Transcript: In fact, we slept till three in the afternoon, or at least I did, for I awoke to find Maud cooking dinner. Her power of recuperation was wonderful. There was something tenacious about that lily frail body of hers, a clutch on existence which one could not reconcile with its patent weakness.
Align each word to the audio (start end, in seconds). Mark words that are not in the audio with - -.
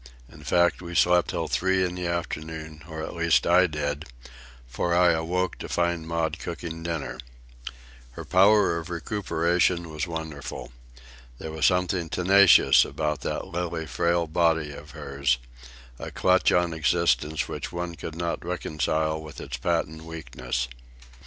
In 0.27 0.43
fact, 0.43 0.81
we 0.81 0.95
slept 0.95 1.27
till 1.29 1.47
three 1.47 1.85
in 1.85 1.93
the 1.93 2.07
afternoon, 2.07 2.81
or 2.89 3.03
at 3.03 3.13
least 3.15 3.45
I 3.45 3.67
did, 3.67 4.05
for 4.67 4.95
I 4.95 5.11
awoke 5.11 5.59
to 5.59 5.69
find 5.69 6.07
Maud 6.07 6.39
cooking 6.39 6.81
dinner. 6.81 7.19
Her 8.13 8.25
power 8.25 8.79
of 8.79 8.89
recuperation 8.89 9.89
was 9.91 10.07
wonderful. 10.07 10.71
There 11.37 11.51
was 11.51 11.67
something 11.67 12.09
tenacious 12.09 12.83
about 12.83 13.21
that 13.21 13.45
lily 13.49 13.85
frail 13.85 14.25
body 14.25 14.71
of 14.71 14.89
hers, 14.89 15.37
a 15.99 16.09
clutch 16.09 16.51
on 16.51 16.73
existence 16.73 17.47
which 17.47 17.71
one 17.71 17.93
could 17.93 18.15
not 18.15 18.43
reconcile 18.43 19.21
with 19.21 19.39
its 19.39 19.57
patent 19.57 20.01
weakness. 20.05 20.67